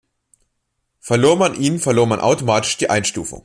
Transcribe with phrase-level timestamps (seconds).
[0.99, 3.39] Verlor man ihn, verlor man automatisch die Einstufung.